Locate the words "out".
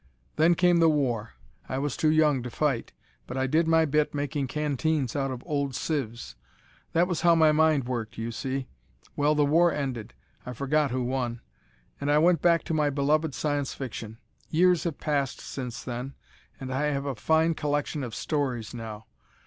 5.15-5.29